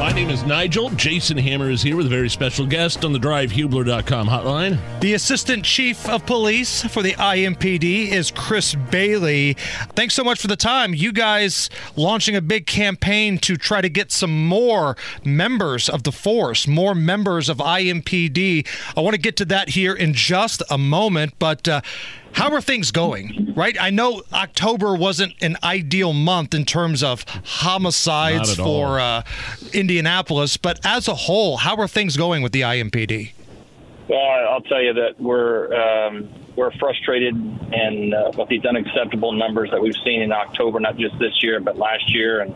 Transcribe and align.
My 0.00 0.12
name 0.12 0.30
is 0.30 0.44
Nigel. 0.44 0.88
Jason 0.88 1.36
Hammer 1.36 1.68
is 1.68 1.82
here 1.82 1.94
with 1.94 2.06
a 2.06 2.08
very 2.08 2.30
special 2.30 2.64
guest 2.64 3.04
on 3.04 3.12
the 3.12 3.18
drivehubler.com 3.18 4.28
hotline. 4.28 4.78
The 5.00 5.12
Assistant 5.12 5.62
Chief 5.62 6.08
of 6.08 6.24
Police 6.24 6.84
for 6.84 7.02
the 7.02 7.12
IMPD 7.12 8.08
is 8.08 8.30
Chris 8.30 8.74
Bailey. 8.74 9.58
Thanks 9.94 10.14
so 10.14 10.24
much 10.24 10.40
for 10.40 10.46
the 10.46 10.56
time. 10.56 10.94
You 10.94 11.12
guys 11.12 11.68
launching 11.96 12.34
a 12.34 12.40
big 12.40 12.66
campaign 12.66 13.36
to 13.40 13.58
try 13.58 13.82
to 13.82 13.90
get 13.90 14.10
some 14.10 14.46
more 14.46 14.96
members 15.22 15.86
of 15.86 16.04
the 16.04 16.12
force, 16.12 16.66
more 16.66 16.94
members 16.94 17.50
of 17.50 17.58
IMPD. 17.58 18.66
I 18.96 19.00
want 19.02 19.16
to 19.16 19.20
get 19.20 19.36
to 19.36 19.44
that 19.44 19.68
here 19.68 19.92
in 19.92 20.14
just 20.14 20.62
a 20.70 20.78
moment, 20.78 21.34
but 21.38 21.68
uh, 21.68 21.82
how 22.32 22.52
are 22.52 22.60
things 22.60 22.90
going? 22.90 23.52
Right? 23.56 23.76
I 23.80 23.90
know 23.90 24.22
October 24.32 24.94
wasn't 24.94 25.34
an 25.42 25.56
ideal 25.62 26.12
month 26.12 26.54
in 26.54 26.64
terms 26.64 27.02
of 27.02 27.24
homicides 27.44 28.56
for 28.56 29.00
uh, 29.00 29.22
Indianapolis, 29.72 30.56
but 30.56 30.80
as 30.84 31.08
a 31.08 31.14
whole, 31.14 31.58
how 31.58 31.76
are 31.76 31.88
things 31.88 32.16
going 32.16 32.42
with 32.42 32.52
the 32.52 32.62
IMPD? 32.62 33.32
Well, 34.08 34.18
I'll 34.18 34.62
tell 34.62 34.82
you 34.82 34.92
that 34.94 35.20
we're 35.20 35.72
um, 35.72 36.28
we're 36.56 36.72
frustrated 36.72 37.34
and 37.34 38.12
uh, 38.12 38.32
with 38.36 38.48
these 38.48 38.64
unacceptable 38.64 39.32
numbers 39.32 39.70
that 39.70 39.80
we've 39.80 39.96
seen 40.04 40.22
in 40.22 40.32
October, 40.32 40.80
not 40.80 40.96
just 40.96 41.18
this 41.18 41.42
year 41.42 41.60
but 41.60 41.76
last 41.76 42.12
year, 42.12 42.40
and 42.40 42.54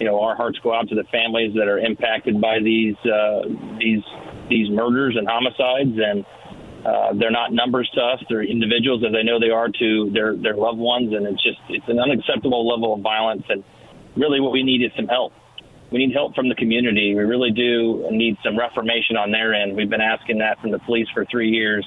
you 0.00 0.06
know 0.06 0.20
our 0.20 0.34
hearts 0.34 0.58
go 0.58 0.74
out 0.74 0.88
to 0.88 0.94
the 0.94 1.04
families 1.04 1.54
that 1.54 1.68
are 1.68 1.78
impacted 1.78 2.40
by 2.40 2.58
these 2.58 2.96
uh, 3.06 3.42
these 3.78 4.02
these 4.48 4.68
murders 4.68 5.16
and 5.16 5.28
homicides 5.28 5.96
and 5.96 6.24
uh, 6.84 7.12
they're 7.14 7.30
not 7.30 7.52
numbers 7.52 7.90
to 7.94 8.00
us; 8.00 8.22
they're 8.28 8.42
individuals, 8.42 9.04
as 9.06 9.14
I 9.14 9.22
know 9.22 9.38
they 9.38 9.50
are 9.50 9.68
to 9.68 10.10
their 10.12 10.34
their 10.34 10.54
loved 10.54 10.78
ones, 10.78 11.12
and 11.12 11.26
it's 11.26 11.42
just 11.42 11.58
it's 11.68 11.88
an 11.88 11.98
unacceptable 11.98 12.66
level 12.66 12.94
of 12.94 13.00
violence. 13.00 13.44
And 13.48 13.62
really, 14.16 14.40
what 14.40 14.52
we 14.52 14.62
need 14.62 14.82
is 14.82 14.90
some 14.96 15.06
help. 15.06 15.32
We 15.90 15.98
need 15.98 16.14
help 16.14 16.34
from 16.34 16.48
the 16.48 16.54
community. 16.54 17.14
We 17.14 17.24
really 17.24 17.50
do 17.50 18.06
need 18.10 18.38
some 18.44 18.56
reformation 18.56 19.16
on 19.16 19.30
their 19.30 19.52
end. 19.52 19.76
We've 19.76 19.90
been 19.90 20.00
asking 20.00 20.38
that 20.38 20.60
from 20.60 20.70
the 20.70 20.78
police 20.78 21.08
for 21.12 21.24
three 21.26 21.50
years, 21.50 21.84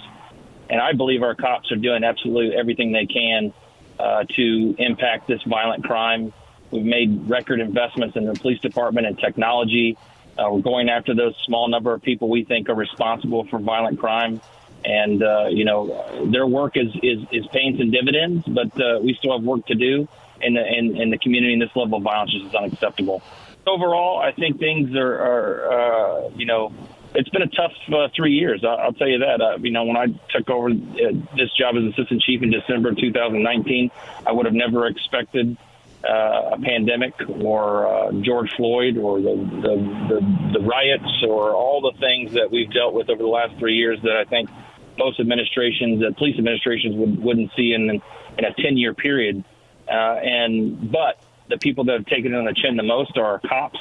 and 0.69 0.79
I 0.79 0.93
believe 0.93 1.23
our 1.23 1.35
cops 1.35 1.71
are 1.71 1.77
doing 1.77 2.03
absolutely 2.03 2.55
everything 2.55 2.91
they 2.91 3.07
can 3.07 3.53
uh, 3.99 4.25
to 4.35 4.75
impact 4.77 5.27
this 5.27 5.41
violent 5.47 5.85
crime. 5.85 6.33
We've 6.69 6.85
made 6.85 7.29
record 7.29 7.59
investments 7.61 8.15
in 8.15 8.25
the 8.25 8.35
police 8.35 8.59
department 8.59 9.07
and 9.07 9.17
technology. 9.17 9.97
Uh, 10.37 10.49
we're 10.51 10.61
going 10.61 10.89
after 10.89 11.15
those 11.15 11.35
small 11.45 11.67
number 11.67 11.93
of 11.93 12.01
people 12.01 12.29
we 12.29 12.43
think 12.43 12.69
are 12.69 12.75
responsible 12.75 13.47
for 13.49 13.59
violent 13.59 13.99
crime 13.99 14.41
and 14.85 15.23
uh, 15.23 15.47
you 15.49 15.65
know 15.65 16.29
their 16.31 16.47
work 16.47 16.75
is, 16.75 16.87
is 17.01 17.19
is 17.31 17.47
paying 17.47 17.77
some 17.77 17.91
dividends, 17.91 18.45
but 18.47 18.79
uh, 18.79 18.99
we 19.01 19.13
still 19.15 19.37
have 19.37 19.43
work 19.43 19.65
to 19.67 19.75
do 19.75 20.07
in 20.41 20.53
the 20.53 20.65
in, 20.65 20.97
in 21.01 21.09
the 21.09 21.17
community. 21.17 21.53
And 21.53 21.61
this 21.61 21.75
level 21.75 21.97
of 21.97 22.03
violence 22.03 22.33
is 22.33 22.53
unacceptable. 22.53 23.21
Overall, 23.65 24.19
I 24.19 24.33
think 24.33 24.59
things 24.59 24.95
are, 24.95 25.13
are 25.13 25.71
uh, 25.71 26.29
you 26.35 26.45
know 26.45 26.73
it's 27.15 27.29
been 27.29 27.43
a 27.43 27.47
tough 27.47 27.73
uh, 27.93 28.07
three 28.15 28.33
years. 28.33 28.63
I'll, 28.63 28.77
I'll 28.77 28.93
tell 28.93 29.07
you 29.07 29.19
that. 29.19 29.41
Uh, 29.41 29.57
you 29.59 29.71
know, 29.71 29.85
when 29.85 29.97
I 29.97 30.07
took 30.29 30.49
over 30.49 30.69
uh, 30.69 31.11
this 31.37 31.51
job 31.57 31.75
as 31.75 31.93
assistant 31.93 32.21
chief 32.21 32.41
in 32.41 32.51
December 32.51 32.89
of 32.89 32.97
2019, 32.97 33.91
I 34.25 34.31
would 34.31 34.45
have 34.45 34.55
never 34.55 34.87
expected 34.87 35.57
uh, 36.03 36.51
a 36.53 36.59
pandemic 36.61 37.13
or 37.29 37.87
uh, 37.87 38.11
George 38.21 38.51
Floyd 38.57 38.97
or 38.97 39.21
the, 39.21 39.35
the, 39.35 39.75
the, 40.09 40.59
the 40.59 40.59
riots 40.59 41.23
or 41.25 41.53
all 41.53 41.81
the 41.81 41.97
things 41.97 42.33
that 42.33 42.51
we've 42.51 42.71
dealt 42.71 42.93
with 42.93 43.09
over 43.09 43.21
the 43.21 43.29
last 43.29 43.57
three 43.57 43.75
years 43.75 44.01
that 44.01 44.17
I 44.17 44.25
think 44.25 44.49
most 44.97 45.19
administrations, 45.19 46.03
uh, 46.03 46.11
police 46.17 46.37
administrations, 46.37 46.95
would, 46.95 47.23
wouldn't 47.23 47.51
see 47.55 47.73
in 47.73 48.01
in 48.37 48.45
a 48.45 48.53
ten 48.53 48.77
year 48.77 48.93
period. 48.93 49.43
Uh, 49.87 49.91
and 49.91 50.91
but 50.91 51.21
the 51.49 51.57
people 51.57 51.83
that 51.85 51.93
have 51.93 52.05
taken 52.05 52.33
it 52.33 52.37
on 52.37 52.45
the 52.45 52.53
chin 52.53 52.77
the 52.77 52.83
most 52.83 53.17
are 53.17 53.39
cops. 53.39 53.79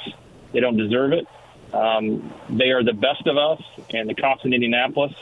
They 0.51 0.59
don't 0.59 0.77
deserve 0.77 1.13
it. 1.13 1.27
Um, 1.73 2.31
they 2.49 2.69
are 2.69 2.83
the 2.83 2.93
best 2.93 3.25
of 3.25 3.37
us, 3.37 3.61
and 3.91 4.07
the 4.07 4.13
cops 4.13 4.45
in 4.45 4.53
Indianapolis 4.53 5.13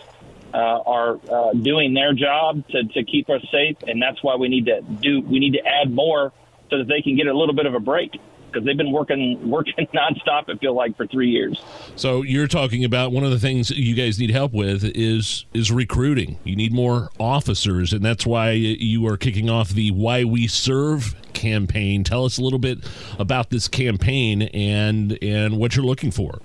uh, 0.53 0.57
are 0.57 1.19
uh, 1.31 1.53
doing 1.53 1.94
their 1.94 2.13
job 2.13 2.68
to, 2.69 2.84
to 2.84 3.03
keep 3.03 3.30
us 3.30 3.41
safe, 3.51 3.78
and 3.88 4.01
that's 4.01 4.22
why 4.22 4.35
we 4.35 4.50
need 4.50 4.66
to 4.66 4.81
do. 4.81 5.22
We 5.22 5.40
need 5.40 5.53
to 5.53 5.66
add 5.66 5.94
more 5.94 6.34
so 6.69 6.80
that 6.80 6.88
they 6.88 7.01
can 7.01 7.16
get 7.16 7.28
a 7.28 7.38
little 7.38 7.56
bit 7.56 7.66
of 7.66 7.74
a 7.74 7.80
break 7.80 8.19
because 8.51 8.66
they've 8.66 8.78
been 8.78 8.91
working 8.91 9.50
working 9.50 9.73
nonstop. 9.94 10.50
I 10.50 10.57
feel 10.57 10.73
like 10.73 10.95
for 10.97 11.07
three 11.07 11.29
years. 11.29 11.62
So 11.95 12.22
you're 12.22 12.47
talking 12.47 12.84
about 12.84 13.12
one 13.12 13.23
of 13.23 13.31
the 13.31 13.39
things 13.39 13.69
you 13.72 13.95
guys 13.95 14.19
need 14.19 14.31
help 14.31 14.53
with 14.53 14.84
is 14.84 15.45
is 15.53 15.72
recruiting. 15.72 16.39
You 16.44 16.56
need 16.56 16.73
more 16.73 17.09
officers, 17.19 17.94
and 17.94 18.03
that's 18.03 18.25
why 18.25 18.51
you 18.51 19.07
are 19.07 19.17
kicking 19.17 19.50
off 19.50 19.69
the 19.69 19.91
Why 19.91 20.23
We 20.23 20.47
Serve 20.47 21.16
campaign. 21.34 22.03
Tell 22.03 22.25
us 22.25 22.38
a 22.38 22.41
little 22.41 22.59
bit 22.59 22.79
about 23.17 23.50
this 23.50 23.67
campaign 23.67 24.44
and 24.44 25.18
and 25.22 25.57
what 25.57 25.75
you're 25.75 25.85
looking 25.85 26.12
for. 26.12 26.39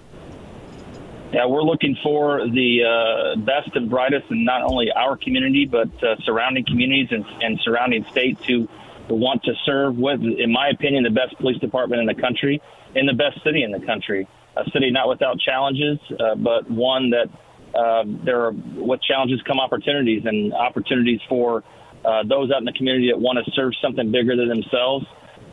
Yeah, 1.33 1.47
we're 1.47 1.63
looking 1.63 1.97
for 2.03 2.47
the 2.49 2.85
uh, 2.85 3.37
best 3.41 3.75
and 3.75 3.91
brightest 3.91 4.31
in 4.31 4.45
not 4.45 4.63
only 4.63 4.93
our 4.93 5.17
community 5.17 5.67
but 5.67 5.89
uh, 6.03 6.17
surrounding 6.21 6.65
communities 6.65 7.09
and, 7.11 7.27
and 7.43 7.61
surrounding 7.61 8.05
states 8.07 8.45
who 8.47 8.69
want 9.15 9.43
to 9.45 9.53
serve 9.65 9.97
with, 9.97 10.21
in 10.23 10.53
my 10.53 10.69
opinion, 10.69 11.05
the 11.05 11.11
best 11.11 11.37
police 11.39 11.59
department 11.59 12.01
in 12.01 12.07
the 12.07 12.21
country 12.21 12.61
and 12.95 13.09
the 13.09 13.15
best 13.15 13.43
city 13.45 13.63
in 13.63 13.71
the 13.71 13.85
country. 13.85 14.29
A 14.57 14.65
city 14.71 14.91
not 14.91 15.09
without 15.09 15.39
challenges, 15.39 15.99
uh, 16.19 16.35
but 16.35 16.71
one 16.71 17.11
that 17.11 17.29
uh, 17.75 18.05
there 18.25 18.41
are 18.41 18.53
with 18.53 19.03
challenges 19.03 19.41
come 19.47 19.61
opportunities 19.61 20.23
and 20.25 20.55
opportunities 20.55 21.21
for 21.29 21.63
uh, 22.05 22.23
those 22.25 22.51
out 22.51 22.59
in 22.59 22.65
the 22.65 22.73
community 22.73 23.11
that 23.11 23.21
want 23.21 23.39
to 23.45 23.51
serve 23.53 23.73
something 23.83 24.11
bigger 24.11 24.35
than 24.35 24.49
themselves 24.49 25.05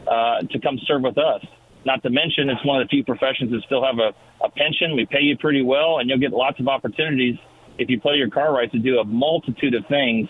uh, 0.07 0.39
to 0.49 0.59
come 0.59 0.79
serve 0.85 1.01
with 1.01 1.17
us. 1.17 1.43
Not 1.85 2.01
to 2.03 2.09
mention, 2.09 2.49
it's 2.49 2.63
one 2.63 2.81
of 2.81 2.87
the 2.87 2.89
few 2.89 3.03
professions 3.03 3.51
that 3.51 3.61
still 3.65 3.83
have 3.83 3.99
a, 3.99 4.13
a 4.43 4.49
pension. 4.49 4.95
We 4.95 5.05
pay 5.05 5.21
you 5.21 5.37
pretty 5.37 5.61
well, 5.61 5.99
and 5.99 6.09
you'll 6.09 6.19
get 6.19 6.31
lots 6.31 6.59
of 6.59 6.67
opportunities 6.67 7.35
if 7.77 7.89
you 7.89 7.99
play 7.99 8.15
your 8.15 8.29
car 8.29 8.53
right 8.53 8.71
to 8.71 8.79
do 8.79 8.99
a 8.99 9.03
multitude 9.03 9.73
of 9.73 9.85
things, 9.87 10.29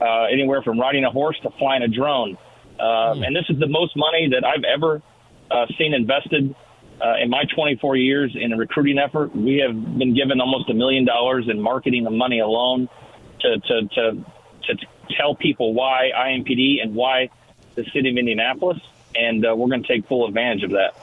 uh, 0.00 0.24
anywhere 0.24 0.62
from 0.62 0.78
riding 0.78 1.04
a 1.04 1.10
horse 1.10 1.38
to 1.42 1.50
flying 1.58 1.82
a 1.82 1.88
drone. 1.88 2.36
Um, 2.80 3.22
and 3.22 3.34
this 3.34 3.44
is 3.48 3.58
the 3.58 3.68
most 3.68 3.96
money 3.96 4.30
that 4.30 4.44
I've 4.44 4.64
ever 4.64 5.02
uh, 5.50 5.66
seen 5.78 5.94
invested 5.94 6.54
uh, 7.00 7.14
in 7.20 7.30
my 7.30 7.44
24 7.54 7.96
years 7.96 8.36
in 8.38 8.52
a 8.52 8.56
recruiting 8.56 8.98
effort. 8.98 9.34
We 9.34 9.58
have 9.66 9.98
been 9.98 10.14
given 10.14 10.40
almost 10.40 10.70
a 10.70 10.74
million 10.74 11.04
dollars 11.04 11.48
in 11.48 11.60
marketing 11.60 12.06
and 12.06 12.16
money 12.16 12.40
alone 12.40 12.88
to, 13.40 13.58
to, 13.58 13.88
to, 13.88 14.24
to 14.62 14.86
tell 15.16 15.34
people 15.34 15.74
why 15.74 16.10
IMPD 16.16 16.82
and 16.82 16.94
why 16.94 17.30
the 17.74 17.84
city 17.92 18.10
of 18.10 18.16
Indianapolis 18.16 18.78
and 19.22 19.46
uh, 19.46 19.54
we're 19.54 19.68
going 19.68 19.82
to 19.82 19.88
take 19.88 20.06
full 20.06 20.26
advantage 20.26 20.64
of 20.64 20.70
that. 20.70 20.94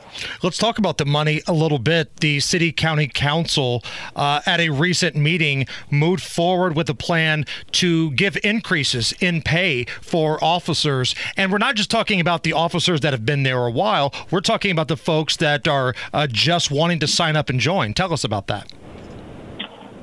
Let's 0.44 0.58
talk 0.58 0.78
about 0.78 0.98
the 0.98 1.06
money 1.06 1.42
a 1.48 1.54
little 1.54 1.80
bit. 1.80 2.18
The 2.18 2.40
City 2.40 2.72
County 2.72 3.08
Council, 3.08 3.84
uh, 4.16 4.42
at 4.46 4.60
a 4.60 4.70
recent 4.70 5.16
meeting, 5.16 5.66
moved 5.90 6.24
forward 6.24 6.76
with 6.76 6.90
a 6.90 6.96
plan 6.96 7.46
to 7.74 8.12
give 8.12 8.38
increases 8.44 9.14
in 9.20 9.42
pay 9.42 9.86
for 10.02 10.44
officers. 10.44 11.16
And 11.38 11.52
we're 11.52 11.58
not 11.58 11.76
just 11.76 11.92
talking 11.92 12.20
about 12.20 12.44
the 12.44 12.54
officers 12.54 13.02
that 13.02 13.14
have 13.14 13.26
been 13.26 13.44
there 13.44 13.66
a 13.66 13.72
while, 13.72 14.14
we're 14.32 14.42
talking 14.42 14.72
about 14.72 14.88
the 14.88 14.98
folks 14.98 15.38
that 15.38 15.68
are 15.68 15.94
uh, 16.14 16.28
just 16.28 16.72
wanting 16.72 17.00
to 17.00 17.08
sign 17.08 17.36
up 17.36 17.50
and 17.50 17.60
join. 17.60 17.94
Tell 17.94 18.14
us 18.14 18.24
about 18.24 18.48
that. 18.48 18.72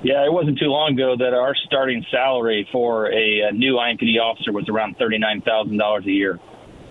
Yeah, 0.03 0.25
it 0.25 0.33
wasn't 0.33 0.59
too 0.59 0.67
long 0.67 0.93
ago 0.93 1.17
that 1.17 1.35
our 1.35 1.55
starting 1.65 2.05
salary 2.11 2.69
for 2.71 3.11
a, 3.11 3.41
a 3.49 3.53
new 3.53 3.75
IMPD 3.75 4.21
officer 4.21 4.53
was 4.53 4.69
around 4.69 4.99
$39,000 4.99 6.07
a 6.07 6.11
year. 6.11 6.39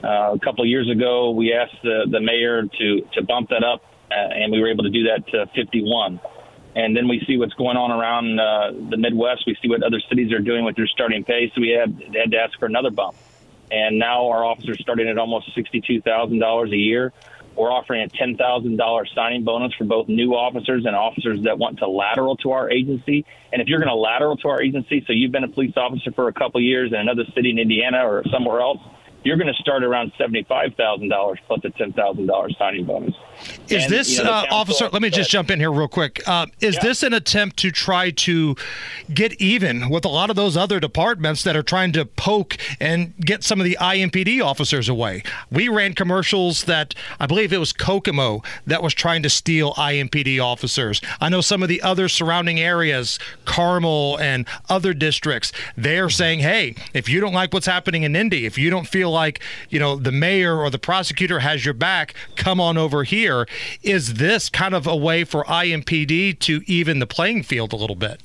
Uh, 0.05 0.33
a 0.35 0.39
couple 0.39 0.63
of 0.63 0.69
years 0.69 0.87
ago, 0.87 1.31
we 1.31 1.51
asked 1.51 1.81
the, 1.81 2.05
the 2.07 2.19
mayor 2.19 2.61
to, 2.63 3.01
to 3.13 3.23
bump 3.23 3.49
that 3.49 3.63
up, 3.63 3.81
uh, 4.11 4.13
and 4.13 4.51
we 4.51 4.61
were 4.61 4.69
able 4.69 4.83
to 4.83 4.91
do 4.91 5.05
that 5.05 5.25
to 5.27 5.47
51. 5.55 6.19
And 6.75 6.95
then 6.95 7.07
we 7.07 7.23
see 7.25 7.37
what's 7.37 7.53
going 7.53 7.75
on 7.75 7.89
around 7.89 8.39
uh, 8.39 8.89
the 8.91 8.97
Midwest. 8.97 9.45
We 9.47 9.57
see 9.63 9.67
what 9.67 9.81
other 9.81 9.99
cities 10.07 10.31
are 10.31 10.39
doing 10.39 10.63
with 10.63 10.75
their 10.75 10.85
starting 10.85 11.23
pay, 11.23 11.51
so 11.55 11.61
we 11.61 11.69
had, 11.69 11.99
had 12.13 12.31
to 12.31 12.37
ask 12.37 12.59
for 12.59 12.67
another 12.67 12.91
bump. 12.91 13.15
And 13.71 13.97
now 13.97 14.27
our 14.27 14.45
officers 14.45 14.77
starting 14.79 15.07
at 15.07 15.17
almost 15.17 15.55
$62,000 15.57 16.71
a 16.71 16.75
year. 16.75 17.11
We're 17.55 17.71
offering 17.71 18.03
a 18.03 18.09
$10,000 18.09 19.15
signing 19.15 19.43
bonus 19.43 19.73
for 19.73 19.85
both 19.85 20.07
new 20.07 20.35
officers 20.35 20.85
and 20.85 20.95
officers 20.95 21.43
that 21.43 21.57
want 21.57 21.79
to 21.79 21.87
lateral 21.87 22.35
to 22.37 22.51
our 22.51 22.69
agency. 22.69 23.25
And 23.51 23.61
if 23.61 23.69
you're 23.69 23.79
going 23.79 23.89
to 23.89 23.95
lateral 23.95 24.37
to 24.37 24.49
our 24.49 24.61
agency, 24.61 25.03
so 25.07 25.13
you've 25.13 25.31
been 25.31 25.45
a 25.45 25.49
police 25.49 25.73
officer 25.77 26.11
for 26.11 26.27
a 26.27 26.33
couple 26.33 26.61
years 26.61 26.91
in 26.91 26.99
another 26.99 27.23
city 27.33 27.49
in 27.49 27.57
Indiana 27.57 28.05
or 28.05 28.23
somewhere 28.29 28.59
else, 28.59 28.81
you're 29.25 29.37
going 29.37 29.51
to 29.51 29.59
start 29.59 29.83
around 29.83 30.13
$75,000 30.19 31.37
plus 31.47 31.59
a 31.65 31.69
$10,000 31.69 32.57
signing 32.57 32.85
bonus. 32.85 33.15
Is 33.67 33.83
And, 33.83 33.91
this 33.91 34.17
you 34.17 34.23
know, 34.23 34.29
uh, 34.31 34.45
officer? 34.51 34.87
Let 34.93 35.01
me 35.01 35.09
just 35.09 35.29
jump 35.31 35.49
in 35.49 35.59
here 35.59 35.71
real 35.71 35.87
quick. 35.87 36.21
Uh, 36.27 36.45
is 36.61 36.75
Yeah. 36.75 36.81
this 36.83 37.01
an 37.03 37.11
attempt 37.13 37.57
to 37.57 37.71
try 37.71 38.11
to 38.11 38.55
get 39.13 39.33
even 39.41 39.89
with 39.89 40.05
a 40.05 40.09
lot 40.09 40.29
of 40.29 40.35
those 40.35 40.55
other 40.55 40.79
departments 40.79 41.43
that 41.43 41.55
are 41.55 41.63
trying 41.63 41.91
to 41.93 42.05
poke 42.05 42.55
and 42.79 43.13
get 43.19 43.43
some 43.43 43.59
of 43.59 43.65
the 43.65 43.77
IMPD 43.81 44.39
officers 44.41 44.87
away? 44.87 45.23
We 45.51 45.67
ran 45.69 45.93
commercials 45.95 46.65
that 46.65 46.93
I 47.19 47.25
believe 47.25 47.51
it 47.51 47.57
was 47.57 47.73
Kokomo 47.73 48.43
that 48.67 48.83
was 48.83 48.93
trying 48.93 49.23
to 49.23 49.29
steal 49.29 49.73
IMPD 49.73 50.39
officers. 50.39 51.01
I 51.19 51.29
know 51.29 51.41
some 51.41 51.63
of 51.63 51.67
the 51.67 51.81
other 51.81 52.07
surrounding 52.07 52.59
areas, 52.59 53.17
Carmel 53.43 54.17
and 54.21 54.45
other 54.69 54.93
districts, 54.93 55.51
they're 55.75 56.11
saying, 56.11 56.39
"Hey, 56.39 56.75
if 56.93 57.09
you 57.09 57.19
don't 57.19 57.33
like 57.33 57.53
what's 57.53 57.65
happening 57.65 58.03
in 58.03 58.15
Indy, 58.15 58.45
if 58.45 58.57
you 58.57 58.69
don't 58.69 58.87
feel 58.87 59.14
like 59.15 59.41
you 59.69 59.79
know 59.79 59.95
the 59.95 60.11
mayor 60.11 60.59
or 60.59 60.69
the 60.69 60.77
prosecutor 60.77 61.39
has 61.39 61.65
your 61.65 61.73
back, 61.73 62.13
come 62.35 62.59
on 62.59 62.77
over 62.77 63.03
here. 63.03 63.47
Is 63.81 64.15
this 64.15 64.49
kind 64.49 64.75
of 64.75 64.85
a 64.85 64.95
way 64.95 65.23
for 65.23 65.43
IMPD 65.45 66.37
to 66.39 66.61
even 66.67 66.99
the 66.99 67.07
playing 67.07 67.43
field 67.43 67.73
a 67.73 67.75
little 67.75 67.95
bit? 67.95 68.21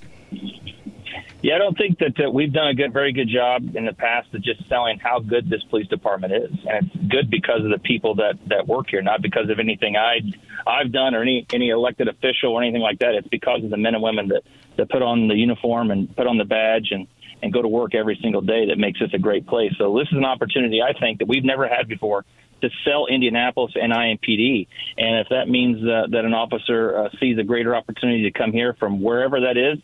Yeah, 1.42 1.54
I 1.54 1.58
don't 1.58 1.76
think 1.76 1.98
that, 2.00 2.16
that 2.18 2.34
we've 2.34 2.52
done 2.52 2.68
a 2.68 2.74
good, 2.74 2.92
very 2.92 3.12
good 3.12 3.28
job 3.28 3.74
in 3.74 3.86
the 3.86 3.94
past 3.94 4.34
of 4.34 4.42
just 4.42 4.68
selling 4.68 4.98
how 4.98 5.20
good 5.20 5.48
this 5.48 5.62
police 5.70 5.86
department 5.86 6.34
is, 6.34 6.50
and 6.68 6.86
it's 6.86 7.04
good 7.08 7.30
because 7.30 7.64
of 7.64 7.70
the 7.70 7.78
people 7.78 8.14
that 8.16 8.34
that 8.48 8.66
work 8.68 8.90
here, 8.90 9.00
not 9.00 9.22
because 9.22 9.48
of 9.48 9.58
anything 9.58 9.96
I 9.96 10.20
I've 10.66 10.92
done 10.92 11.14
or 11.14 11.22
any 11.22 11.46
any 11.52 11.70
elected 11.70 12.08
official 12.08 12.52
or 12.52 12.62
anything 12.62 12.82
like 12.82 12.98
that. 12.98 13.14
It's 13.14 13.28
because 13.28 13.64
of 13.64 13.70
the 13.70 13.78
men 13.78 13.94
and 13.94 14.02
women 14.02 14.28
that 14.28 14.42
that 14.76 14.90
put 14.90 15.00
on 15.00 15.28
the 15.28 15.34
uniform 15.34 15.90
and 15.90 16.14
put 16.14 16.26
on 16.26 16.36
the 16.36 16.44
badge 16.44 16.88
and 16.90 17.06
and 17.42 17.52
go 17.52 17.62
to 17.62 17.68
work 17.68 17.94
every 17.94 18.18
single 18.22 18.40
day 18.40 18.66
that 18.68 18.78
makes 18.78 19.00
this 19.00 19.10
a 19.14 19.18
great 19.18 19.46
place. 19.46 19.72
So 19.78 19.96
this 19.98 20.08
is 20.08 20.16
an 20.16 20.24
opportunity 20.24 20.80
I 20.82 20.92
think 20.98 21.18
that 21.18 21.28
we've 21.28 21.44
never 21.44 21.68
had 21.68 21.88
before 21.88 22.24
to 22.60 22.70
sell 22.84 23.06
Indianapolis 23.06 23.72
and 23.74 23.92
IMPD. 23.92 24.68
And 24.98 25.20
if 25.20 25.28
that 25.30 25.48
means 25.48 25.78
uh, 25.82 26.06
that 26.10 26.24
an 26.24 26.34
officer 26.34 26.96
uh, 26.96 27.08
sees 27.18 27.38
a 27.38 27.42
greater 27.42 27.74
opportunity 27.74 28.30
to 28.30 28.38
come 28.38 28.52
here 28.52 28.74
from 28.74 29.00
wherever 29.00 29.40
that 29.40 29.56
is, 29.56 29.78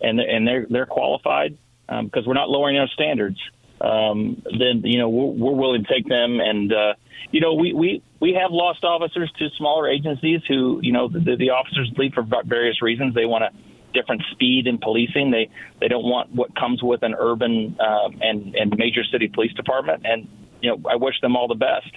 and 0.00 0.18
and 0.18 0.46
they're 0.46 0.66
they're 0.68 0.86
qualified 0.86 1.56
um, 1.88 2.06
because 2.06 2.26
we're 2.26 2.34
not 2.34 2.48
lowering 2.48 2.76
our 2.78 2.88
standards. 2.88 3.38
Um, 3.80 4.42
then 4.44 4.82
you 4.84 4.98
know 4.98 5.08
we're, 5.08 5.32
we're 5.32 5.56
willing 5.56 5.84
to 5.84 5.92
take 5.92 6.08
them, 6.08 6.40
and 6.40 6.72
uh, 6.72 6.94
you 7.30 7.40
know 7.40 7.54
we, 7.54 7.72
we 7.72 8.02
we 8.20 8.38
have 8.40 8.50
lost 8.50 8.84
officers 8.84 9.30
to 9.38 9.48
smaller 9.58 9.88
agencies 9.88 10.40
who 10.48 10.80
you 10.82 10.92
know 10.92 11.08
the, 11.08 11.36
the 11.36 11.50
officers 11.50 11.90
leave 11.96 12.14
for 12.14 12.24
various 12.44 12.80
reasons. 12.80 13.14
They 13.14 13.26
want 13.26 13.44
a 13.44 13.50
different 13.92 14.22
speed 14.30 14.66
in 14.66 14.78
policing. 14.78 15.30
They 15.30 15.50
they 15.80 15.88
don't 15.88 16.04
want 16.04 16.34
what 16.34 16.54
comes 16.54 16.82
with 16.82 17.02
an 17.02 17.14
urban 17.18 17.76
um, 17.80 18.18
and 18.20 18.54
and 18.54 18.76
major 18.76 19.04
city 19.04 19.28
police 19.28 19.52
department. 19.54 20.02
And 20.04 20.28
you 20.60 20.70
know 20.70 20.90
I 20.90 20.96
wish 20.96 21.20
them 21.20 21.36
all 21.36 21.48
the 21.48 21.54
best. 21.54 21.90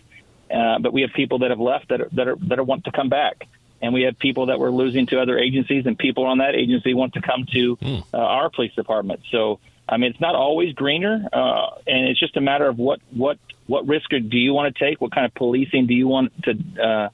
Uh, 0.53 0.77
but 0.77 0.94
we 0.94 1.01
have 1.01 1.12
people 1.13 1.39
that 1.39 1.50
have 1.50 1.59
left 1.59 1.89
that 1.89 2.01
are, 2.01 2.09
that 2.12 2.27
are 2.27 2.36
that 2.36 2.59
are 2.59 2.63
want 2.63 2.86
to 2.86 2.92
come 2.92 3.09
back 3.09 3.47
and 3.81 3.94
we 3.94 4.03
have 4.03 4.18
people 4.18 4.47
that 4.47 4.59
we're 4.59 4.71
losing 4.71 5.06
to 5.07 5.21
other 5.21 5.38
agencies, 5.38 5.86
and 5.86 5.97
people 5.97 6.25
on 6.25 6.39
that 6.39 6.56
agency 6.56 6.94
want 6.94 7.13
to 7.13 7.21
come 7.21 7.45
to 7.53 7.77
uh, 8.13 8.18
our 8.18 8.50
police 8.50 8.74
department. 8.74 9.21
So, 9.31 9.59
I 9.88 9.98
mean, 9.98 10.12
it's 10.12 10.19
not 10.19 10.36
always 10.36 10.74
greener, 10.74 11.27
uh, 11.31 11.68
and 11.86 12.07
it's 12.07 12.19
just 12.19 12.38
a 12.38 12.41
matter 12.41 12.68
of 12.68 12.80
what 12.80 13.00
what 13.12 13.38
what 13.68 13.88
risk 13.88 14.09
do 14.09 14.38
you 14.38 14.53
want 14.53 14.75
to 14.75 14.86
take, 14.86 15.01
what 15.01 15.12
kind 15.12 15.25
of 15.25 15.33
policing 15.36 15.88
do 15.88 15.94
you 15.94 16.07
want 16.07 16.31
to 16.44 16.57
uh, 16.81 17.09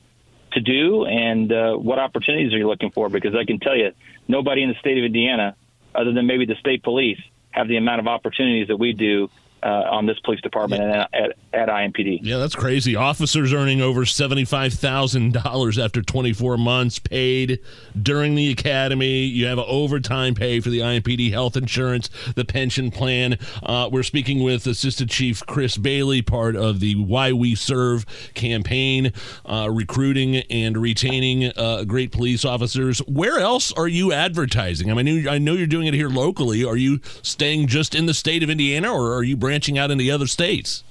to 0.53 0.59
do, 0.59 1.05
and 1.05 1.51
uh, 1.51 1.75
what 1.75 1.99
opportunities 1.99 2.53
are 2.53 2.57
you 2.57 2.67
looking 2.67 2.91
for? 2.91 3.09
Because 3.09 3.35
I 3.35 3.45
can 3.45 3.59
tell 3.59 3.75
you, 3.75 3.91
nobody 4.27 4.63
in 4.63 4.69
the 4.69 4.75
state 4.75 4.97
of 4.97 5.03
Indiana, 5.03 5.55
other 5.93 6.11
than 6.11 6.25
maybe 6.27 6.45
the 6.45 6.55
state 6.55 6.83
police, 6.83 7.19
have 7.51 7.67
the 7.67 7.77
amount 7.77 7.99
of 7.99 8.07
opportunities 8.07 8.67
that 8.67 8.77
we 8.77 8.93
do. 8.93 9.29
Uh, 9.63 9.83
on 9.91 10.07
this 10.07 10.19
police 10.21 10.41
department 10.41 10.81
and 10.81 10.91
at, 10.91 11.35
at 11.53 11.69
IMPD. 11.69 12.21
Yeah, 12.23 12.37
that's 12.37 12.55
crazy. 12.55 12.95
Officers 12.95 13.53
earning 13.53 13.79
over 13.79 14.01
$75,000 14.01 15.83
after 15.83 16.01
24 16.01 16.57
months 16.57 16.97
paid 16.97 17.59
during 18.01 18.33
the 18.33 18.49
academy. 18.49 19.19
You 19.19 19.45
have 19.45 19.59
overtime 19.59 20.33
pay 20.33 20.61
for 20.61 20.71
the 20.71 20.79
IMPD 20.79 21.31
health 21.31 21.55
insurance, 21.55 22.09
the 22.35 22.43
pension 22.43 22.89
plan. 22.89 23.37
Uh, 23.61 23.87
we're 23.91 24.01
speaking 24.01 24.43
with 24.43 24.65
Assistant 24.65 25.11
Chief 25.11 25.45
Chris 25.45 25.77
Bailey, 25.77 26.23
part 26.23 26.55
of 26.55 26.79
the 26.79 26.95
Why 26.95 27.31
We 27.31 27.53
Serve 27.53 28.05
campaign, 28.33 29.13
uh, 29.45 29.69
recruiting 29.71 30.37
and 30.49 30.75
retaining 30.75 31.51
uh, 31.55 31.83
great 31.83 32.11
police 32.11 32.43
officers. 32.43 32.97
Where 32.99 33.39
else 33.39 33.71
are 33.73 33.87
you 33.87 34.11
advertising? 34.11 34.89
I 34.89 34.95
mean, 34.95 35.27
I 35.27 35.37
know 35.37 35.53
you're 35.53 35.67
doing 35.67 35.85
it 35.85 35.93
here 35.93 36.09
locally. 36.09 36.65
Are 36.65 36.77
you 36.77 36.99
staying 37.21 37.67
just 37.67 37.93
in 37.93 38.07
the 38.07 38.13
state 38.15 38.41
of 38.41 38.49
Indiana 38.49 38.91
or 38.91 39.13
are 39.13 39.23
you 39.23 39.37
branching 39.51 39.77
out 39.77 39.91
into 39.91 40.01
the 40.01 40.11
other 40.11 40.27
states? 40.27 40.85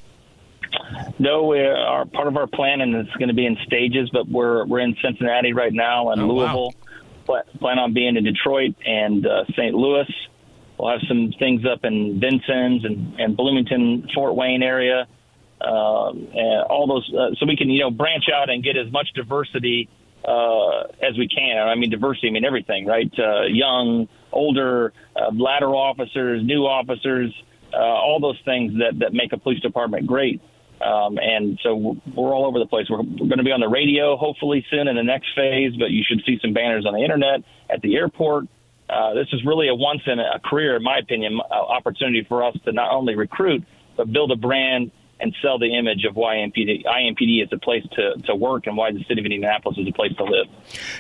No, 1.19 1.45
we 1.45 1.61
are 1.61 2.05
part 2.05 2.29
of 2.29 2.37
our 2.37 2.47
plan, 2.47 2.83
and 2.83 2.95
it's 2.95 3.11
going 3.17 3.29
to 3.29 3.35
be 3.35 3.47
in 3.47 3.57
stages. 3.67 4.11
But 4.13 4.29
we're 4.29 4.67
we're 4.67 4.81
in 4.81 4.95
Cincinnati 5.03 5.53
right 5.55 5.73
now 5.73 6.11
and 6.11 6.21
Oh. 6.21 6.27
Louisville. 6.27 6.75
Pla- 7.25 7.43
Plan 7.59 7.79
on 7.79 7.93
being 7.95 8.17
in 8.17 8.25
Detroit 8.25 8.75
and 8.87 9.27
uh, 9.27 9.45
St. 9.57 9.75
Louis. 9.75 10.07
We'll 10.79 10.91
have 10.91 11.01
some 11.09 11.33
things 11.39 11.63
up 11.67 11.85
in 11.85 12.19
Vincennes 12.21 12.85
and, 12.85 13.19
and 13.21 13.37
Bloomington, 13.37 14.09
Fort 14.15 14.35
Wayne 14.35 14.63
area. 14.63 15.07
Um, 15.61 16.27
and 16.35 16.63
all 16.71 16.87
those, 16.87 17.11
uh, 17.15 17.35
so 17.39 17.45
we 17.47 17.57
can 17.57 17.69
you 17.71 17.81
know 17.81 17.91
branch 17.91 18.25
out 18.35 18.49
and 18.51 18.63
get 18.65 18.77
as 18.79 18.91
much 18.93 19.09
diversity 19.15 19.89
uh, 20.27 20.81
as 21.03 21.17
we 21.19 21.29
can. 21.29 21.57
I 21.59 21.75
mean 21.77 21.89
diversity, 21.91 22.29
I 22.29 22.31
mean 22.33 22.45
everything, 22.45 22.85
right? 22.87 23.11
Uh, 23.19 23.43
young, 23.43 24.09
older, 24.33 24.93
uh, 25.17 25.31
lateral 25.35 25.79
officers, 25.79 26.43
new 26.45 26.67
officers, 26.67 27.33
uh, 27.73 27.79
all 27.79 28.21
those 28.21 28.39
things 28.45 28.73
that 28.79 28.99
that 28.99 29.13
make 29.13 29.33
a 29.33 29.39
police 29.39 29.61
department 29.61 30.07
great. 30.07 30.41
Um, 30.81 31.19
and 31.19 31.59
so 31.63 31.99
we're, 32.15 32.33
all 32.33 32.47
over 32.47 32.59
the 32.59 32.67
place. 32.67 32.87
We're, 32.89 33.03
we're 33.03 33.29
going 33.29 33.37
to 33.37 33.45
be 33.45 33.53
on 33.53 33.61
the 33.61 33.69
radio 33.69 34.17
hopefully 34.17 34.65
soon 34.71 34.89
in 34.89 34.97
the 34.97 35.03
next 35.03 35.29
phase, 35.37 35.75
but 35.79 35.91
you 35.91 36.03
should 36.09 36.23
see 36.25 36.39
some 36.41 36.55
banners 36.55 36.87
on 36.87 36.95
the 36.95 37.01
internet 37.01 37.43
at 37.69 37.83
the 37.83 37.97
airport. 37.97 38.47
Uh, 38.89 39.13
this 39.13 39.29
is 39.33 39.45
really 39.45 39.69
a 39.69 39.75
once 39.75 40.01
in 40.07 40.19
a 40.19 40.41
career, 40.43 40.77
in 40.77 40.83
my 40.83 40.97
opinion, 40.97 41.39
uh, 41.39 41.55
opportunity 41.55 42.25
for 42.27 42.43
us 42.43 42.57
to 42.65 42.73
not 42.73 42.91
only 42.93 43.15
recruit 43.15 43.63
but 43.97 44.11
build 44.11 44.33
a 44.33 44.37
brand 44.37 44.91
and 45.21 45.37
sell 45.43 45.59
the 45.59 45.77
image 45.77 46.05
of 46.05 46.17
why 46.17 46.37
IMPD, 46.37 46.85
IMPD 46.85 47.43
is 47.45 47.51
a 47.53 47.59
place 47.59 47.85
to, 47.93 48.15
to 48.25 48.35
work 48.35 48.67
and 48.67 48.77
why 48.77 48.91
the 48.91 49.05
city 49.05 49.21
of 49.21 49.27
Indianapolis 49.27 49.77
is 49.79 49.87
a 49.87 49.93
place 49.93 50.15
to 50.17 50.25
live. 50.25 50.47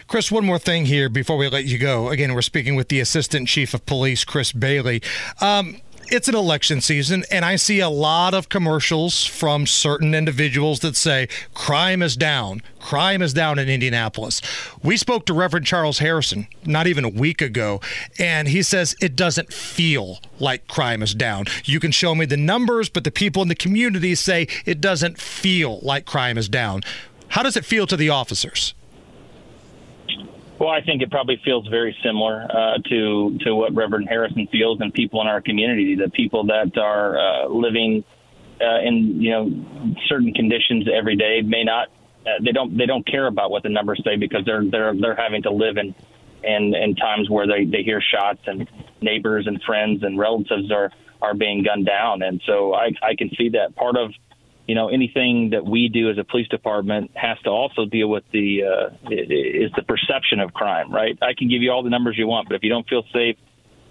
Chris, 0.06 0.30
one 0.30 0.44
more 0.44 0.58
thing 0.58 0.84
here 0.84 1.08
before 1.08 1.38
we 1.38 1.48
let 1.48 1.64
you 1.64 1.78
go. 1.78 2.10
Again, 2.10 2.34
we're 2.34 2.42
speaking 2.42 2.76
with 2.76 2.88
the 2.88 3.00
Assistant 3.00 3.48
Chief 3.48 3.72
of 3.72 3.86
Police, 3.86 4.24
Chris 4.24 4.52
Bailey. 4.52 5.02
Um, 5.40 5.80
it's 6.10 6.28
an 6.28 6.34
election 6.34 6.80
season, 6.80 7.24
and 7.30 7.44
I 7.44 7.56
see 7.56 7.80
a 7.80 7.88
lot 7.88 8.34
of 8.34 8.48
commercials 8.48 9.24
from 9.24 9.66
certain 9.66 10.14
individuals 10.14 10.80
that 10.80 10.96
say 10.96 11.28
crime 11.54 12.02
is 12.02 12.16
down. 12.16 12.62
Crime 12.80 13.22
is 13.22 13.32
down 13.32 13.58
in 13.58 13.68
Indianapolis. 13.68 14.42
We 14.82 14.96
spoke 14.96 15.24
to 15.26 15.34
Reverend 15.34 15.66
Charles 15.66 15.98
Harrison 15.98 16.48
not 16.64 16.86
even 16.86 17.04
a 17.04 17.08
week 17.08 17.40
ago, 17.40 17.80
and 18.18 18.48
he 18.48 18.62
says 18.62 18.96
it 19.00 19.14
doesn't 19.14 19.52
feel 19.52 20.18
like 20.38 20.66
crime 20.66 21.02
is 21.02 21.14
down. 21.14 21.44
You 21.64 21.78
can 21.78 21.92
show 21.92 22.14
me 22.14 22.26
the 22.26 22.36
numbers, 22.36 22.88
but 22.88 23.04
the 23.04 23.10
people 23.10 23.42
in 23.42 23.48
the 23.48 23.54
community 23.54 24.14
say 24.14 24.48
it 24.66 24.80
doesn't 24.80 25.20
feel 25.20 25.78
like 25.82 26.06
crime 26.06 26.36
is 26.36 26.48
down. 26.48 26.82
How 27.28 27.42
does 27.42 27.56
it 27.56 27.64
feel 27.64 27.86
to 27.86 27.96
the 27.96 28.10
officers? 28.10 28.74
Well, 30.60 30.68
I 30.68 30.82
think 30.82 31.00
it 31.00 31.10
probably 31.10 31.40
feels 31.42 31.66
very 31.68 31.96
similar 32.04 32.46
uh, 32.50 32.76
to 32.90 33.38
to 33.46 33.54
what 33.54 33.74
Reverend 33.74 34.08
Harrison 34.10 34.46
feels, 34.52 34.78
and 34.82 34.92
people 34.92 35.22
in 35.22 35.26
our 35.26 35.40
community, 35.40 35.96
the 35.96 36.10
people 36.10 36.44
that 36.48 36.76
are 36.76 37.18
uh, 37.18 37.48
living 37.48 38.04
uh, 38.60 38.80
in 38.82 39.22
you 39.22 39.30
know 39.30 39.96
certain 40.06 40.34
conditions 40.34 40.86
every 40.94 41.16
day 41.16 41.40
may 41.40 41.64
not 41.64 41.88
uh, 42.26 42.32
they 42.44 42.52
don't 42.52 42.76
they 42.76 42.84
don't 42.84 43.06
care 43.06 43.26
about 43.26 43.50
what 43.50 43.62
the 43.62 43.70
numbers 43.70 44.02
say 44.04 44.16
because 44.16 44.44
they're 44.44 44.62
they're 44.70 44.92
they're 45.00 45.16
having 45.16 45.42
to 45.44 45.50
live 45.50 45.78
in 45.78 45.94
and 46.44 46.74
in 46.74 46.94
times 46.94 47.30
where 47.30 47.46
they 47.46 47.64
they 47.64 47.82
hear 47.82 48.02
shots 48.02 48.40
and 48.46 48.68
neighbors 49.00 49.46
and 49.46 49.62
friends 49.62 50.02
and 50.02 50.18
relatives 50.18 50.70
are 50.70 50.92
are 51.22 51.32
being 51.32 51.62
gunned 51.62 51.86
down, 51.86 52.20
and 52.20 52.38
so 52.44 52.74
I 52.74 52.90
I 53.02 53.14
can 53.16 53.30
see 53.30 53.48
that 53.50 53.74
part 53.76 53.96
of 53.96 54.12
you 54.66 54.74
know 54.74 54.88
anything 54.88 55.50
that 55.50 55.64
we 55.64 55.88
do 55.88 56.10
as 56.10 56.18
a 56.18 56.24
police 56.24 56.48
department 56.48 57.10
has 57.14 57.38
to 57.40 57.50
also 57.50 57.86
deal 57.86 58.08
with 58.08 58.24
the 58.32 58.62
uh, 58.64 59.10
is 59.10 59.70
the 59.76 59.82
perception 59.82 60.40
of 60.40 60.52
crime, 60.52 60.92
right? 60.92 61.18
I 61.22 61.34
can 61.36 61.48
give 61.48 61.62
you 61.62 61.70
all 61.70 61.82
the 61.82 61.90
numbers 61.90 62.16
you 62.18 62.26
want, 62.26 62.48
but 62.48 62.54
if 62.54 62.62
you 62.62 62.70
don't 62.70 62.88
feel 62.88 63.02
safe, 63.12 63.36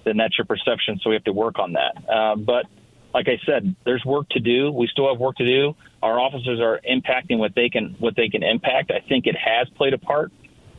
then 0.05 0.17
that's 0.17 0.37
your 0.37 0.45
perception. 0.45 0.99
So 1.03 1.09
we 1.09 1.15
have 1.15 1.25
to 1.25 1.33
work 1.33 1.59
on 1.59 1.73
that. 1.73 2.09
Uh, 2.09 2.35
but 2.35 2.65
like 3.13 3.27
I 3.27 3.39
said, 3.45 3.75
there's 3.85 4.03
work 4.05 4.29
to 4.29 4.39
do. 4.39 4.71
We 4.71 4.87
still 4.87 5.09
have 5.11 5.19
work 5.19 5.35
to 5.37 5.45
do. 5.45 5.75
Our 6.01 6.19
officers 6.19 6.59
are 6.59 6.79
impacting 6.89 7.39
what 7.39 7.55
they 7.55 7.69
can 7.69 7.95
what 7.99 8.15
they 8.15 8.29
can 8.29 8.43
impact. 8.43 8.91
I 8.91 9.05
think 9.07 9.25
it 9.25 9.35
has 9.35 9.67
played 9.75 9.93
a 9.93 9.97
part 9.97 10.31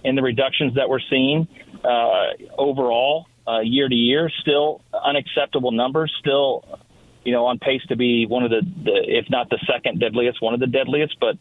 in 0.05 0.15
the 0.15 0.23
reductions 0.23 0.77
that 0.77 0.89
we're 0.89 1.01
seeing 1.11 1.47
uh, 1.85 2.29
overall 2.57 3.27
uh, 3.47 3.61
year 3.61 3.89
to 3.89 3.95
year. 3.95 4.31
Still 4.41 4.81
unacceptable 4.93 5.73
numbers. 5.73 6.15
Still 6.21 6.65
you 7.25 7.33
know, 7.33 7.47
on 7.47 7.59
pace 7.59 7.83
to 7.89 7.97
be 7.97 8.27
one 8.27 8.45
of 8.45 8.51
the, 8.51 8.63
the, 8.85 8.93
if 9.07 9.27
not 9.31 9.51
the 9.51 9.59
second 9.67 10.01
deadliest, 10.01 10.41
one 10.41 10.55
of 10.55 10.61
the 10.61 10.67
deadliest. 10.67 11.19
But 11.21 11.37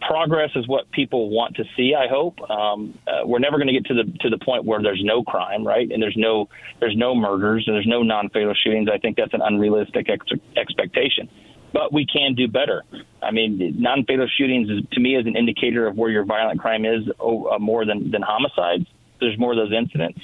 progress 0.00 0.50
is 0.54 0.68
what 0.68 0.90
people 0.90 1.30
want 1.30 1.56
to 1.56 1.64
see. 1.76 1.94
I 1.94 2.06
hope 2.08 2.38
um, 2.50 2.98
uh, 3.06 3.26
we're 3.26 3.38
never 3.38 3.56
going 3.56 3.68
to 3.68 3.72
get 3.72 3.86
to 3.86 3.94
the 3.94 4.04
to 4.20 4.30
the 4.30 4.38
point 4.38 4.64
where 4.64 4.82
there's 4.82 5.02
no 5.02 5.22
crime, 5.22 5.66
right? 5.66 5.90
And 5.90 6.02
there's 6.02 6.16
no 6.16 6.48
there's 6.80 6.96
no 6.96 7.14
murders 7.14 7.64
and 7.66 7.74
there's 7.74 7.86
no 7.86 8.02
non-fatal 8.02 8.54
shootings. 8.54 8.88
I 8.92 8.98
think 8.98 9.16
that's 9.16 9.34
an 9.34 9.42
unrealistic 9.42 10.08
ex- 10.08 10.40
expectation. 10.56 11.28
but 11.72 11.92
we 11.92 12.06
can 12.06 12.34
do 12.34 12.48
better. 12.48 12.84
I 13.22 13.32
mean, 13.32 13.74
non-fatal 13.78 14.28
shootings 14.38 14.70
is, 14.70 14.80
to 14.92 15.00
me 15.00 15.16
is 15.16 15.26
an 15.26 15.36
indicator 15.36 15.86
of 15.86 15.96
where 15.96 16.10
your 16.10 16.24
violent 16.24 16.60
crime 16.60 16.84
is 16.84 17.02
oh, 17.20 17.50
uh, 17.50 17.58
more 17.58 17.84
than 17.84 18.10
than 18.10 18.22
homicides. 18.22 18.86
There's 19.20 19.38
more 19.38 19.52
of 19.52 19.58
those 19.58 19.72
incidents. 19.72 20.20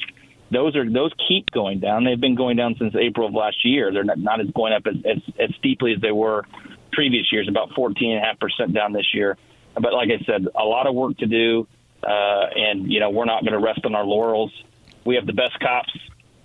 Those 0.52 0.76
are 0.76 0.88
those 0.88 1.12
keep 1.28 1.50
going 1.50 1.80
down. 1.80 2.04
They've 2.04 2.20
been 2.20 2.34
going 2.34 2.56
down 2.56 2.76
since 2.78 2.94
April 2.94 3.26
of 3.26 3.34
last 3.34 3.64
year. 3.64 3.92
They're 3.92 4.04
not, 4.04 4.18
not 4.18 4.40
as 4.40 4.48
going 4.50 4.72
up 4.72 4.86
as, 4.86 4.96
as, 5.04 5.22
as 5.38 5.54
steeply 5.56 5.94
as 5.94 6.00
they 6.00 6.12
were 6.12 6.44
previous 6.92 7.32
years. 7.32 7.48
About 7.48 7.70
14.5 7.70 8.38
percent 8.38 8.74
down 8.74 8.92
this 8.92 9.14
year. 9.14 9.36
But 9.74 9.94
like 9.94 10.10
I 10.10 10.22
said, 10.24 10.46
a 10.54 10.64
lot 10.64 10.86
of 10.86 10.94
work 10.94 11.16
to 11.18 11.26
do, 11.26 11.66
uh, 12.02 12.46
and 12.54 12.92
you 12.92 13.00
know 13.00 13.10
we're 13.10 13.24
not 13.24 13.42
going 13.42 13.54
to 13.54 13.58
rest 13.58 13.84
on 13.84 13.94
our 13.94 14.04
laurels. 14.04 14.52
We 15.04 15.14
have 15.16 15.26
the 15.26 15.32
best 15.32 15.58
cops. 15.58 15.96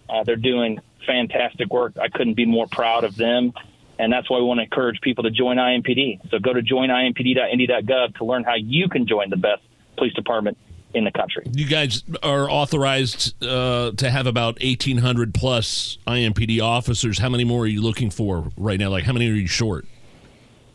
Uh, 0.10 0.24
they're 0.24 0.36
doing 0.38 0.80
fantastic 1.06 1.70
work. 1.70 1.98
I 2.02 2.08
couldn't 2.08 2.36
be 2.36 2.46
more 2.46 2.68
proud 2.68 3.04
of 3.04 3.16
them 3.16 3.54
and 4.00 4.14
that's 4.14 4.30
why 4.30 4.38
we 4.38 4.44
want 4.44 4.60
to 4.60 4.64
encourage 4.64 5.02
people 5.02 5.24
to 5.24 5.32
join 5.32 5.58
IMPD. 5.58 6.30
So 6.30 6.40
go 6.40 6.54
to 6.54 6.62
joinimpd.indy.gov 6.62 8.18
to 8.18 8.26
learn 8.26 8.44
how 8.44 8.56
you 8.56 8.90
can 8.90 9.08
join 9.08 9.30
the 9.30 9.38
best 9.38 9.64
police 9.98 10.14
department 10.14 10.58
in 10.98 11.04
the 11.04 11.12
country. 11.12 11.44
You 11.54 11.68
guys 11.68 12.04
are 12.24 12.50
authorized 12.50 13.42
uh, 13.44 13.92
to 13.92 14.10
have 14.10 14.28
about 14.28 14.62
1,800 14.62 15.34
plus 15.34 15.98
IMPD 16.08 16.62
officers. 16.62 17.20
How 17.20 17.30
many 17.30 17.44
more 17.44 17.64
are 17.64 17.68
you 17.68 17.82
looking 17.82 18.10
for 18.10 18.50
right 18.58 18.80
now? 18.80 18.90
Like, 18.90 19.04
how 19.04 19.14
many 19.14 19.30
are 19.30 19.34
you 19.34 19.48
short? 19.48 19.86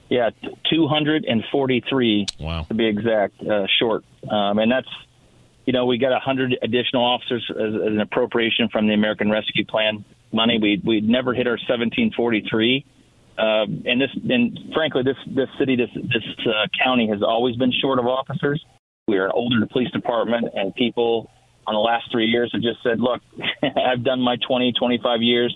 Yeah, 0.08 0.30
243 0.70 2.26
wow. 2.38 2.64
to 2.64 2.74
be 2.74 2.86
exact, 2.86 3.40
uh, 3.42 3.66
short. 3.78 4.04
Um, 4.30 4.58
and 4.58 4.70
that's, 4.70 4.88
you 5.64 5.72
know, 5.72 5.86
we 5.86 5.98
got 5.98 6.10
100 6.10 6.58
additional 6.62 7.04
officers 7.04 7.44
as, 7.50 7.74
as, 7.74 7.92
an 7.92 8.00
appropriation 8.00 8.68
from 8.68 8.88
the 8.88 8.94
American 8.94 9.30
Rescue 9.30 9.64
Plan 9.64 10.04
money. 10.32 10.58
We 10.60 10.82
we 10.84 11.00
never 11.00 11.34
hit 11.34 11.46
our 11.46 11.54
1743 11.54 12.84
um, 13.38 13.82
and 13.86 14.00
this, 14.00 14.10
and 14.28 14.58
frankly, 14.74 15.02
this 15.02 15.16
this 15.26 15.48
city, 15.58 15.76
this 15.76 15.88
this 15.94 16.46
uh, 16.46 16.66
county 16.82 17.08
has 17.08 17.22
always 17.22 17.56
been 17.56 17.72
short 17.72 17.98
of 17.98 18.06
officers. 18.06 18.64
We 19.12 19.18
are 19.18 19.26
an 19.26 19.32
older 19.34 19.66
police 19.66 19.90
department, 19.90 20.54
and 20.54 20.74
people 20.74 21.30
on 21.66 21.74
the 21.74 21.80
last 21.80 22.10
three 22.10 22.28
years 22.28 22.50
have 22.54 22.62
just 22.62 22.82
said, 22.82 22.98
"Look, 22.98 23.20
I've 23.62 24.02
done 24.02 24.22
my 24.22 24.36
20, 24.36 24.72
25 24.72 25.20
years. 25.20 25.54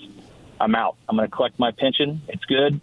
I'm 0.60 0.74
out. 0.74 0.96
I'm 1.08 1.16
going 1.16 1.26
to 1.26 1.34
collect 1.34 1.58
my 1.58 1.70
pension. 1.70 2.20
It's 2.28 2.44
good." 2.44 2.78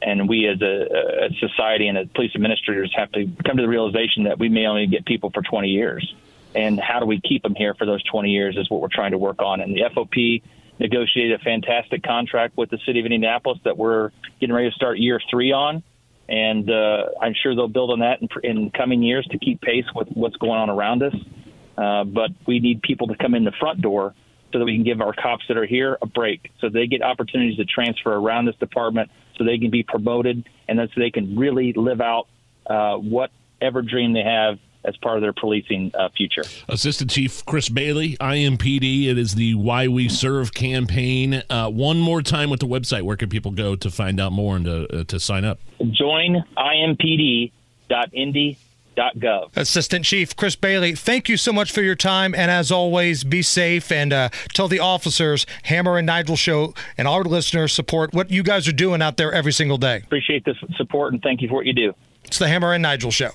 And 0.00 0.28
we, 0.28 0.46
as 0.46 0.62
a, 0.62 1.24
a 1.24 1.30
society 1.40 1.88
and 1.88 1.98
as 1.98 2.06
police 2.14 2.30
administrators, 2.36 2.92
have 2.94 3.10
to 3.12 3.26
come 3.44 3.56
to 3.56 3.62
the 3.62 3.68
realization 3.68 4.24
that 4.24 4.38
we 4.38 4.48
may 4.48 4.66
only 4.66 4.86
get 4.86 5.04
people 5.04 5.30
for 5.30 5.42
20 5.42 5.66
years. 5.66 6.14
And 6.54 6.78
how 6.78 7.00
do 7.00 7.06
we 7.06 7.20
keep 7.20 7.42
them 7.42 7.56
here 7.56 7.74
for 7.74 7.84
those 7.84 8.02
20 8.04 8.30
years 8.30 8.56
is 8.56 8.70
what 8.70 8.80
we're 8.82 8.94
trying 8.94 9.12
to 9.12 9.18
work 9.18 9.42
on. 9.42 9.60
And 9.60 9.74
the 9.74 9.82
FOP 9.92 10.42
negotiated 10.78 11.40
a 11.40 11.42
fantastic 11.42 12.04
contract 12.04 12.56
with 12.56 12.70
the 12.70 12.78
city 12.86 13.00
of 13.00 13.06
Indianapolis 13.06 13.58
that 13.64 13.76
we're 13.76 14.10
getting 14.38 14.54
ready 14.54 14.70
to 14.70 14.74
start 14.76 14.98
year 14.98 15.20
three 15.28 15.50
on. 15.50 15.82
And 16.28 16.70
uh, 16.70 17.06
I'm 17.20 17.34
sure 17.34 17.54
they'll 17.54 17.68
build 17.68 17.90
on 17.90 18.00
that 18.00 18.22
in, 18.22 18.28
in 18.42 18.70
coming 18.70 19.02
years 19.02 19.26
to 19.30 19.38
keep 19.38 19.60
pace 19.60 19.84
with 19.94 20.08
what's 20.08 20.36
going 20.36 20.58
on 20.58 20.70
around 20.70 21.02
us. 21.02 21.14
Uh, 21.76 22.04
but 22.04 22.30
we 22.46 22.60
need 22.60 22.82
people 22.82 23.08
to 23.08 23.16
come 23.16 23.34
in 23.34 23.44
the 23.44 23.52
front 23.58 23.80
door 23.80 24.14
so 24.52 24.60
that 24.60 24.64
we 24.64 24.74
can 24.76 24.84
give 24.84 25.00
our 25.00 25.12
cops 25.12 25.44
that 25.48 25.56
are 25.56 25.66
here 25.66 25.98
a 26.00 26.06
break, 26.06 26.52
so 26.60 26.68
they 26.68 26.86
get 26.86 27.02
opportunities 27.02 27.56
to 27.56 27.64
transfer 27.64 28.12
around 28.12 28.44
this 28.44 28.54
department, 28.56 29.10
so 29.36 29.42
they 29.42 29.58
can 29.58 29.70
be 29.70 29.82
promoted, 29.82 30.48
and 30.68 30.78
then 30.78 30.88
so 30.94 31.00
they 31.00 31.10
can 31.10 31.36
really 31.36 31.72
live 31.72 32.00
out 32.00 32.28
uh, 32.66 32.94
whatever 32.94 33.82
dream 33.82 34.12
they 34.12 34.22
have 34.22 34.60
as 34.84 34.96
part 34.98 35.16
of 35.16 35.22
their 35.22 35.32
policing 35.32 35.90
uh, 35.94 36.08
future. 36.10 36.44
Assistant 36.68 37.10
Chief 37.10 37.44
Chris 37.46 37.68
Bailey, 37.68 38.16
IMPD. 38.18 39.08
It 39.08 39.18
is 39.18 39.34
the 39.34 39.54
Why 39.54 39.88
We 39.88 40.08
Serve 40.08 40.54
campaign. 40.54 41.42
Uh, 41.48 41.70
one 41.70 41.98
more 41.98 42.22
time 42.22 42.50
with 42.50 42.60
the 42.60 42.66
website. 42.66 43.02
Where 43.02 43.16
can 43.16 43.28
people 43.28 43.50
go 43.50 43.74
to 43.76 43.90
find 43.90 44.20
out 44.20 44.32
more 44.32 44.56
and 44.56 44.64
to, 44.66 45.00
uh, 45.00 45.04
to 45.04 45.18
sign 45.18 45.44
up? 45.44 45.58
Join 45.90 46.44
IMPD.indy.gov. 46.56 49.56
Assistant 49.56 50.04
Chief 50.04 50.36
Chris 50.36 50.56
Bailey, 50.56 50.94
thank 50.94 51.28
you 51.28 51.36
so 51.36 51.52
much 51.52 51.72
for 51.72 51.82
your 51.82 51.96
time. 51.96 52.34
And 52.34 52.50
as 52.50 52.70
always, 52.70 53.24
be 53.24 53.42
safe 53.42 53.90
and 53.90 54.12
uh, 54.12 54.28
tell 54.52 54.68
the 54.68 54.80
officers, 54.80 55.46
Hammer 55.64 55.98
and 55.98 56.06
Nigel 56.06 56.36
Show, 56.36 56.74
and 56.96 57.08
our 57.08 57.24
listeners 57.24 57.72
support 57.72 58.12
what 58.12 58.30
you 58.30 58.42
guys 58.42 58.68
are 58.68 58.72
doing 58.72 59.02
out 59.02 59.16
there 59.16 59.32
every 59.32 59.52
single 59.52 59.78
day. 59.78 60.02
Appreciate 60.04 60.44
this 60.44 60.56
support 60.76 61.12
and 61.12 61.22
thank 61.22 61.42
you 61.42 61.48
for 61.48 61.54
what 61.54 61.66
you 61.66 61.72
do. 61.72 61.94
It's 62.24 62.38
the 62.38 62.48
Hammer 62.48 62.72
and 62.72 62.82
Nigel 62.82 63.10
Show. 63.10 63.30